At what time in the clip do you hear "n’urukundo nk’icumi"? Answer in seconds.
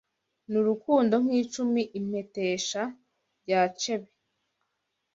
0.51-1.81